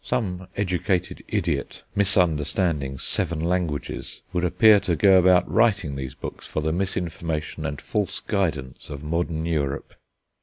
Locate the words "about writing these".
5.19-6.15